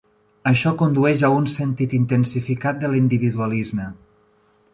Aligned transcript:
Això 0.51 0.71
condueix 0.79 1.21
a 1.27 1.29
un 1.41 1.45
sentit 1.57 1.93
intensificat 1.99 2.81
de 2.85 2.91
l'individualisme. 2.95 3.87